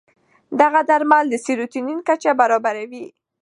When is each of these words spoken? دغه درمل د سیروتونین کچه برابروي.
دغه 0.61 0.79
درمل 0.89 1.25
د 1.29 1.35
سیروتونین 1.45 1.99
کچه 2.07 2.31
برابروي. 2.39 3.05